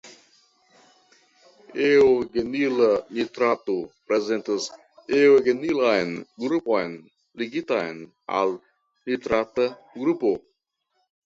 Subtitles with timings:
[1.87, 3.75] Eŭgenila nitrato
[4.13, 4.65] prezentas
[5.19, 6.97] eŭgenilan grupon
[7.45, 8.03] ligitan
[8.41, 8.59] al
[9.13, 9.71] nitrata
[10.03, 10.35] grupo.